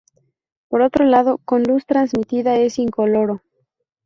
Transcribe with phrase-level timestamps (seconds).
[0.67, 3.43] Por otro lado, con luz transmitida es incoloro.